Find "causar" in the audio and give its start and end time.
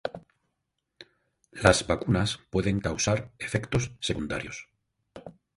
2.79-3.31